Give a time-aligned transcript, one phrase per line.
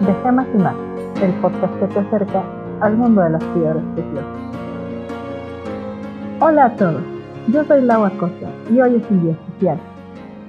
[0.00, 0.76] de Gemas y Más,
[1.22, 2.42] el podcast que te acerca
[2.80, 4.24] al mundo de las piedras preciosas.
[6.40, 7.02] Hola a todos,
[7.52, 9.78] yo soy Laura Costa y hoy es un día especial.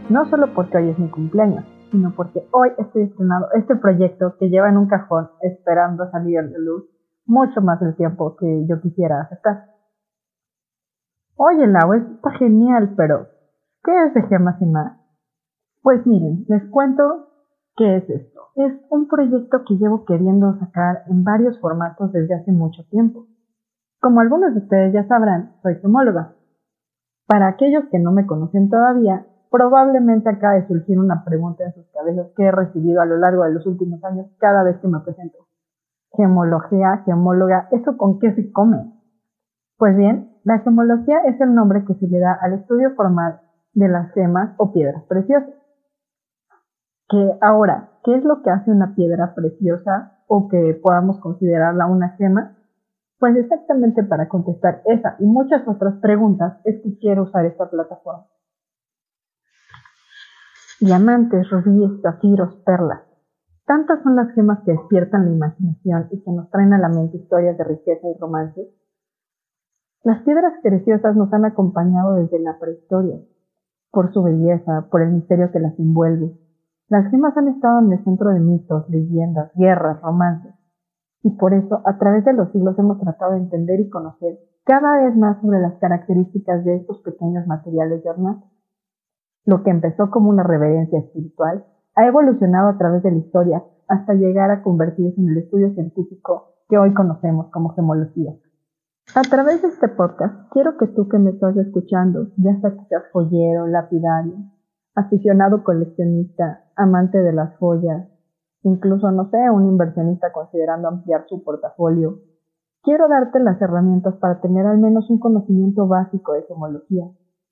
[0.09, 4.49] No solo porque hoy es mi cumpleaños, sino porque hoy estoy estrenando este proyecto que
[4.49, 6.86] lleva en un cajón esperando salir de luz
[7.25, 9.65] mucho más del tiempo que yo quisiera aceptar.
[11.36, 13.27] Oye, Lau, está genial, pero
[13.84, 14.98] ¿qué es de Gemas y Más?
[15.81, 17.30] Pues miren, les cuento
[17.75, 18.41] qué es esto.
[18.55, 23.27] Es un proyecto que llevo queriendo sacar en varios formatos desde hace mucho tiempo.
[23.99, 26.34] Como algunos de ustedes ya sabrán, soy gemóloga.
[27.27, 31.85] Para aquellos que no me conocen todavía, probablemente acaba de surgir una pregunta en sus
[31.91, 34.99] cabezas que he recibido a lo largo de los últimos años cada vez que me
[35.01, 35.38] presento.
[36.13, 38.91] Gemología, gemóloga, ¿eso con qué se come?
[39.77, 43.41] Pues bien, la gemología es el nombre que se le da al estudio formal
[43.73, 45.60] de las gemas o piedras preciosas.
[47.12, 52.15] Que ahora, ¿qué es lo que hace una piedra preciosa o que podamos considerarla una
[52.15, 52.55] gema?
[53.20, 58.27] Pues exactamente para contestar esa y muchas otras preguntas es que quiero usar esta plataforma.
[60.79, 63.01] Diamantes, rubíes, zafiros, perlas.
[63.65, 67.18] Tantas son las gemas que despiertan la imaginación y que nos traen a la mente
[67.18, 68.69] historias de riqueza y romance.
[70.03, 73.19] Las piedras preciosas nos han acompañado desde la prehistoria,
[73.91, 76.31] por su belleza, por el misterio que las envuelve,
[76.91, 80.53] las gemas han estado en el centro de mitos, leyendas, guerras, romances,
[81.23, 85.01] y por eso a través de los siglos hemos tratado de entender y conocer cada
[85.01, 88.45] vez más sobre las características de estos pequeños materiales de ornato.
[89.45, 91.63] Lo que empezó como una reverencia espiritual
[91.95, 96.56] ha evolucionado a través de la historia hasta llegar a convertirse en el estudio científico
[96.67, 98.34] que hoy conocemos como gemología.
[99.16, 102.84] A través de este podcast, quiero que tú que me estás escuchando, ya sea que
[102.89, 104.35] seas joyero, lapidario,
[104.95, 108.07] aficionado coleccionista, amante de las joyas,
[108.63, 112.19] incluso, no sé, un inversionista considerando ampliar su portafolio,
[112.84, 117.06] quiero darte las herramientas para tener al menos un conocimiento básico de gemología,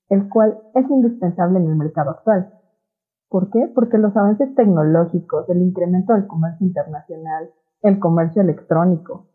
[0.09, 2.53] el cual es indispensable en el mercado actual.
[3.29, 3.71] ¿Por qué?
[3.73, 7.51] Porque los avances tecnológicos, el incremento del comercio internacional,
[7.83, 9.27] el comercio electrónico,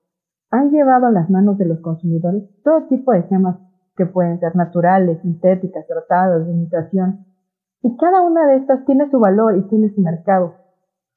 [0.50, 3.56] han llevado a las manos de los consumidores todo tipo de gemas
[3.96, 7.24] que pueden ser naturales, sintéticas, tratadas, de imitación,
[7.84, 10.54] y cada una de estas tiene su valor y tiene su mercado.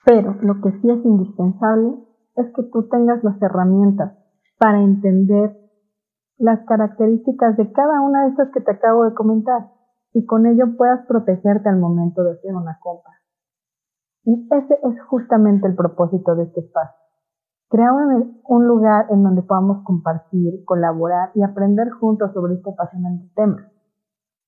[0.05, 1.95] Pero lo que sí es indispensable
[2.35, 4.17] es que tú tengas las herramientas
[4.59, 5.55] para entender
[6.37, 9.71] las características de cada una de estas que te acabo de comentar
[10.11, 13.13] y con ello puedas protegerte al momento de hacer una compra.
[14.25, 16.99] Y ese es justamente el propósito de este espacio.
[17.69, 23.71] Crear un lugar en donde podamos compartir, colaborar y aprender juntos sobre este apasionante tema.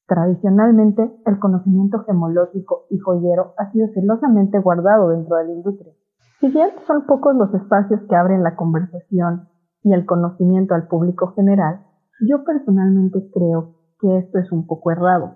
[0.09, 5.93] Tradicionalmente, el conocimiento gemológico y joyero ha sido celosamente guardado dentro de la industria.
[6.39, 9.49] Si bien son pocos los espacios que abren la conversación
[9.83, 11.85] y el conocimiento al público general,
[12.27, 15.35] yo personalmente creo que esto es un poco errado.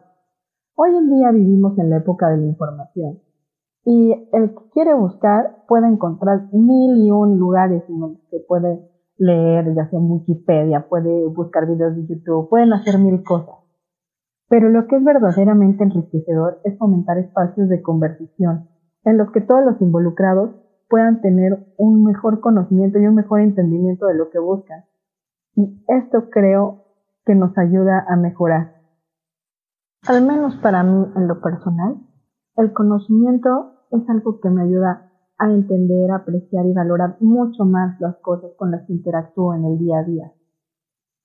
[0.74, 3.20] Hoy en día vivimos en la época de la información
[3.86, 8.90] y el que quiere buscar puede encontrar mil y un lugares en los que puede
[9.18, 13.62] leer, ya sea en Wikipedia, puede buscar videos de YouTube, pueden hacer mil cosas.
[14.53, 18.69] Pero lo que es verdaderamente enriquecedor es fomentar espacios de conversación
[19.03, 20.52] en los que todos los involucrados
[20.88, 24.84] puedan tener un mejor conocimiento y un mejor entendimiento de lo que buscan.
[25.56, 26.84] Y esto creo
[27.25, 28.75] que nos ayuda a mejorar.
[30.08, 31.96] Al menos para mí en lo personal,
[32.56, 35.09] el conocimiento es algo que me ayuda
[35.40, 39.80] a entender, apreciar y valorar mucho más las cosas con las que interactúo en el
[39.80, 40.31] día a día.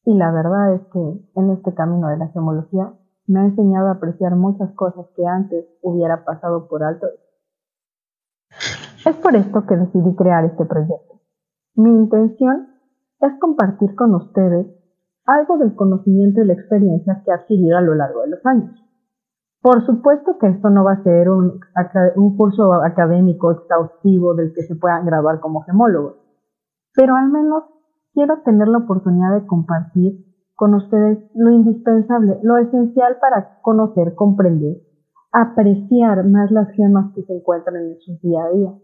[0.07, 2.95] Y la verdad es que en este camino de la gemología
[3.29, 7.07] me ha enseñado a apreciar muchas cosas que antes hubiera pasado por alto.
[9.07, 11.21] Es por esto que decidí crear este proyecto.
[11.77, 12.69] Mi intención
[13.21, 14.67] es compartir con ustedes
[15.27, 18.83] algo del conocimiento y la experiencia que he adquirido a lo largo de los años.
[19.61, 21.61] Por supuesto que esto no va a ser un,
[22.37, 26.17] curso académico exhaustivo del que se pueda graduar como gemólogo,
[26.95, 27.65] pero al menos
[28.15, 30.28] quiero tener la oportunidad de compartir
[30.59, 34.79] con ustedes lo indispensable, lo esencial para conocer, comprender,
[35.31, 38.75] apreciar más las gemas que se encuentran en su día a día.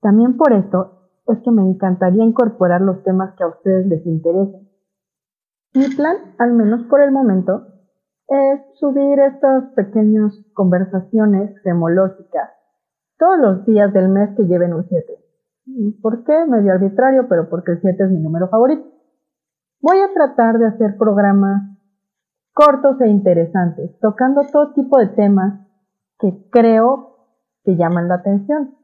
[0.00, 4.70] También por esto es que me encantaría incorporar los temas que a ustedes les interesen.
[5.74, 7.66] Mi plan, al menos por el momento,
[8.28, 12.48] es subir estas pequeñas conversaciones gemológicas
[13.18, 15.12] todos los días del mes que lleven un 7.
[16.00, 16.46] ¿Por qué?
[16.46, 18.95] Medio arbitrario, pero porque el 7 es mi número favorito.
[19.80, 21.62] Voy a tratar de hacer programas
[22.54, 25.66] cortos e interesantes, tocando todo tipo de temas
[26.18, 27.16] que creo
[27.62, 28.74] que llaman la atención.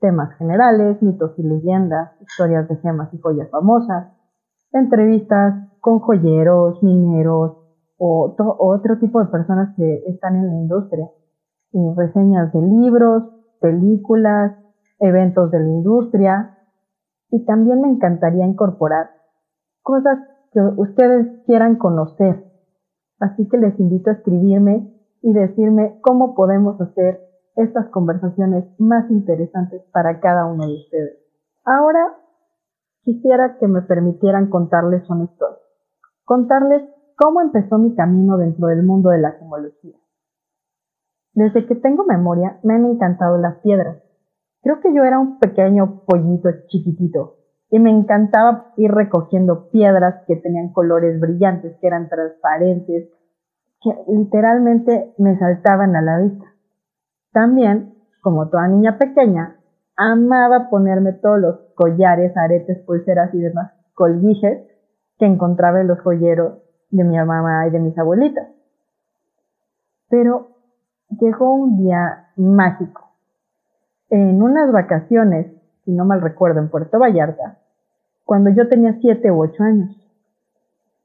[0.00, 4.08] temas generales, mitos y leyendas, historias de gemas y joyas famosas,
[4.72, 7.58] entrevistas con joyeros, mineros
[7.98, 11.08] o otro tipo de personas que están en la industria,
[11.96, 13.22] reseñas de libros,
[13.60, 14.56] películas,
[14.98, 16.58] eventos de la industria
[17.30, 19.21] y también me encantaría incorporar
[19.82, 20.18] cosas
[20.52, 22.44] que ustedes quieran conocer.
[23.18, 24.92] Así que les invito a escribirme
[25.22, 27.20] y decirme cómo podemos hacer
[27.56, 31.18] estas conversaciones más interesantes para cada uno de ustedes.
[31.64, 32.16] Ahora
[33.04, 35.58] quisiera que me permitieran contarles una historia.
[36.24, 36.82] Contarles
[37.16, 39.96] cómo empezó mi camino dentro del mundo de la gemología.
[41.34, 44.02] Desde que tengo memoria me han encantado las piedras.
[44.62, 47.41] Creo que yo era un pequeño pollito chiquitito
[47.72, 53.08] y me encantaba ir recogiendo piedras que tenían colores brillantes, que eran transparentes,
[53.80, 56.44] que literalmente me saltaban a la vista.
[57.32, 59.56] También, como toda niña pequeña,
[59.96, 64.68] amaba ponerme todos los collares, aretes, pulseras y demás colguijes
[65.18, 66.58] que encontraba en los joyeros
[66.90, 68.48] de mi mamá y de mis abuelitas.
[70.10, 70.48] Pero
[71.08, 73.12] llegó un día mágico.
[74.10, 75.46] En unas vacaciones,
[75.86, 77.61] si no mal recuerdo, en Puerto Vallarta,
[78.32, 79.94] cuando yo tenía siete u ocho años.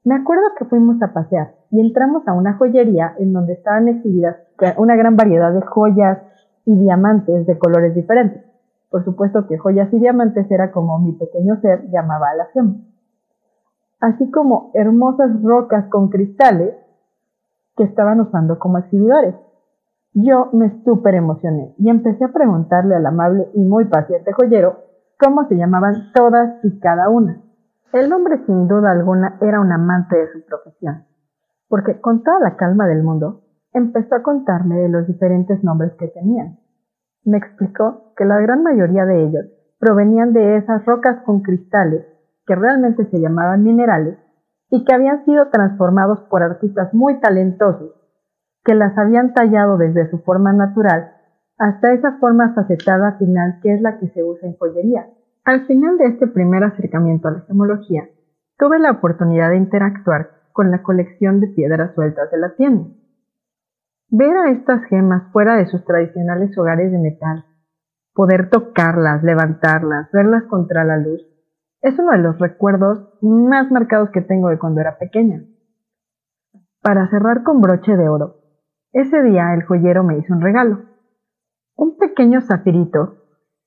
[0.02, 4.38] Me acuerdo que fuimos a pasear y entramos a una joyería en donde estaban exhibidas
[4.78, 6.20] una gran variedad de joyas
[6.64, 8.42] y diamantes de colores diferentes.
[8.88, 12.76] Por supuesto que joyas y diamantes era como mi pequeño ser llamaba a la gema.
[14.00, 16.76] Así como hermosas rocas con cristales
[17.76, 19.34] que estaban usando como exhibidores.
[20.14, 24.87] Yo me súper emocioné y empecé a preguntarle al amable y muy paciente joyero
[25.18, 27.42] cómo se llamaban todas y cada una.
[27.92, 31.04] El hombre sin duda alguna era un amante de su profesión,
[31.68, 33.42] porque con toda la calma del mundo
[33.72, 36.58] empezó a contarme de los diferentes nombres que tenían.
[37.24, 39.44] Me explicó que la gran mayoría de ellos
[39.78, 42.06] provenían de esas rocas con cristales
[42.46, 44.18] que realmente se llamaban minerales
[44.70, 47.92] y que habían sido transformados por artistas muy talentosos
[48.64, 51.12] que las habían tallado desde su forma natural
[51.58, 55.08] hasta esa forma facetada final que es la que se usa en joyería.
[55.44, 58.08] Al final de este primer acercamiento a la gemología,
[58.58, 62.88] tuve la oportunidad de interactuar con la colección de piedras sueltas de la tienda.
[64.10, 67.44] Ver a estas gemas fuera de sus tradicionales hogares de metal,
[68.14, 71.22] poder tocarlas, levantarlas, verlas contra la luz,
[71.82, 75.42] es uno de los recuerdos más marcados que tengo de cuando era pequeña.
[76.82, 78.36] Para cerrar con broche de oro,
[78.92, 80.87] ese día el joyero me hizo un regalo.
[81.78, 83.18] Un pequeño zafirito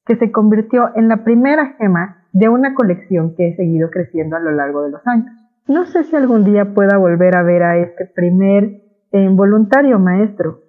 [0.06, 4.42] que se convirtió en la primera gema de una colección que he seguido creciendo a
[4.42, 5.32] lo largo de los años.
[5.66, 8.82] No sé si algún día pueda volver a ver a este primer
[9.14, 10.60] e involuntario maestro.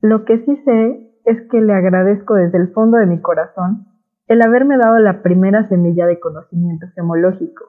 [0.00, 3.86] Lo que sí sé es que le agradezco desde el fondo de mi corazón
[4.26, 7.64] el haberme dado la primera semilla de conocimiento gemológico.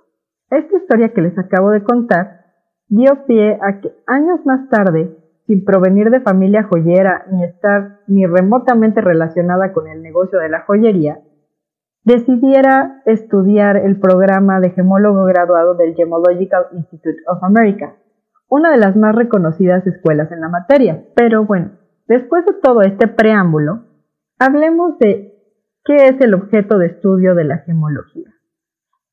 [0.50, 2.46] Esta historia que les acabo de contar
[2.88, 8.26] dio pie a que años más tarde sin provenir de familia joyera ni estar ni
[8.26, 11.20] remotamente relacionada con el negocio de la joyería,
[12.04, 17.96] decidiera estudiar el programa de gemólogo graduado del Gemological Institute of America,
[18.48, 21.06] una de las más reconocidas escuelas en la materia.
[21.16, 21.72] Pero bueno,
[22.08, 23.86] después de todo este preámbulo,
[24.40, 25.34] hablemos de
[25.86, 28.34] qué es el objeto de estudio de la gemología.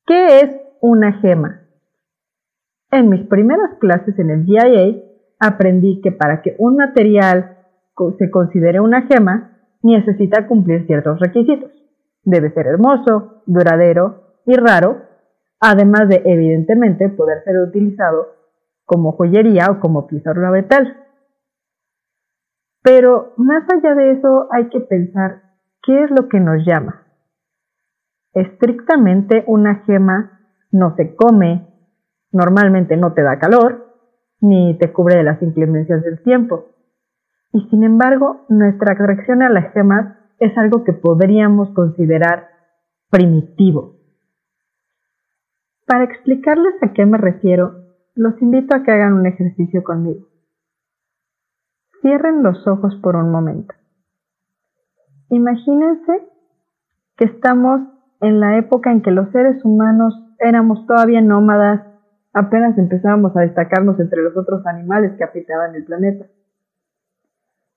[0.05, 1.61] ¿Qué es una gema?
[2.91, 5.10] En mis primeras clases en el GIA
[5.41, 7.57] aprendí que para que un material
[8.17, 11.71] se considere una gema, necesita cumplir ciertos requisitos.
[12.23, 15.01] Debe ser hermoso, duradero y raro,
[15.59, 18.27] además de, evidentemente, poder ser utilizado
[18.85, 20.97] como joyería o como pieza ornamental.
[22.83, 25.41] Pero más allá de eso hay que pensar
[25.83, 27.03] qué es lo que nos llama.
[28.33, 30.39] Estrictamente una gema
[30.71, 31.67] no se come,
[32.31, 33.90] normalmente no te da calor,
[34.41, 36.65] ni te cubre de las inclemencias del tiempo.
[37.53, 42.47] Y sin embargo, nuestra reacción a las gemas es algo que podríamos considerar
[43.09, 43.95] primitivo.
[45.85, 47.75] Para explicarles a qué me refiero,
[48.15, 50.27] los invito a que hagan un ejercicio conmigo.
[52.01, 53.75] Cierren los ojos por un momento.
[55.29, 56.27] Imagínense
[57.17, 57.81] que estamos
[58.21, 61.90] en la época en que los seres humanos éramos todavía nómadas
[62.33, 66.25] apenas empezábamos a destacarnos entre los otros animales que habitaban el planeta.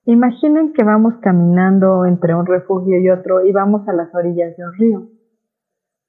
[0.05, 4.63] Imaginen que vamos caminando entre un refugio y otro y vamos a las orillas de
[4.63, 5.07] un río.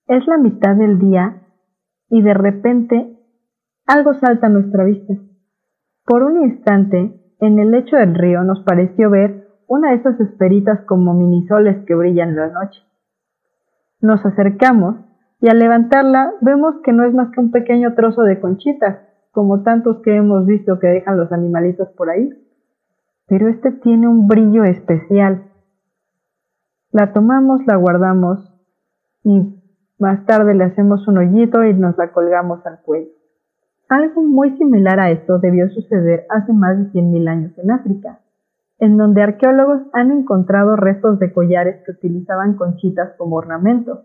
[0.06, 1.42] Es la mitad del día
[2.10, 3.18] y de repente
[3.86, 5.14] algo salta a nuestra vista.
[6.04, 10.80] Por un instante, en el lecho del río nos pareció ver una de esas esperitas
[10.86, 12.80] como minisoles que brillan en la noche.
[14.00, 14.96] Nos acercamos
[15.40, 19.62] y al levantarla vemos que no es más que un pequeño trozo de conchita, como
[19.62, 22.30] tantos que hemos visto que dejan los animalitos por ahí.
[23.26, 25.50] Pero este tiene un brillo especial.
[26.90, 28.50] La tomamos, la guardamos
[29.24, 29.60] y
[29.98, 33.10] más tarde le hacemos un hoyito y nos la colgamos al cuello.
[33.88, 38.20] Algo muy similar a esto debió suceder hace más de 100.000 años en África,
[38.78, 44.04] en donde arqueólogos han encontrado restos de collares que utilizaban conchitas como ornamento.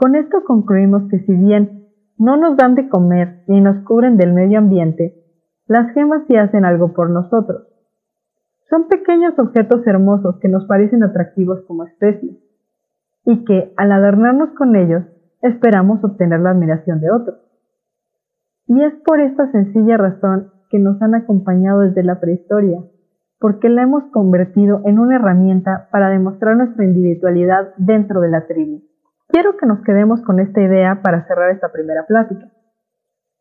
[0.00, 4.32] Con esto concluimos que si bien no nos dan de comer ni nos cubren del
[4.32, 5.14] medio ambiente,
[5.66, 7.68] las gemas sí hacen algo por nosotros.
[8.70, 12.30] Son pequeños objetos hermosos que nos parecen atractivos como especie,
[13.26, 15.02] y que, al adornarnos con ellos,
[15.42, 17.38] esperamos obtener la admiración de otros.
[18.68, 22.82] Y es por esta sencilla razón que nos han acompañado desde la prehistoria,
[23.38, 28.89] porque la hemos convertido en una herramienta para demostrar nuestra individualidad dentro de la tribu.
[29.32, 32.50] Quiero que nos quedemos con esta idea para cerrar esta primera plática.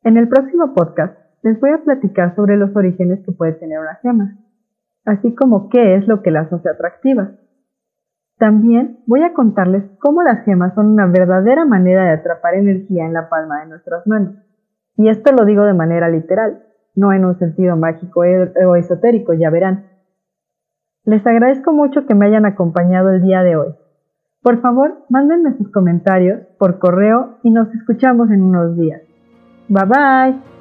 [0.03, 3.95] En el próximo podcast les voy a platicar sobre los orígenes que puede tener una
[3.95, 4.37] gema,
[5.05, 7.31] así como qué es lo que las hace atractivas.
[8.37, 13.13] También voy a contarles cómo las gemas son una verdadera manera de atrapar energía en
[13.13, 14.35] la palma de nuestras manos.
[14.95, 16.65] Y esto lo digo de manera literal,
[16.95, 19.87] no en un sentido mágico e-, o esotérico, ya verán.
[21.03, 23.75] Les agradezco mucho que me hayan acompañado el día de hoy.
[24.41, 29.01] Por favor, mándenme sus comentarios por correo y nos escuchamos en unos días.
[29.67, 30.58] Bye bye.